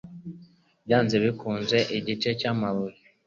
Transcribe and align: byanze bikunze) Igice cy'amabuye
byanze 0.85 1.15
bikunze) 1.23 1.77
Igice 1.97 2.29
cy'amabuye 2.39 2.97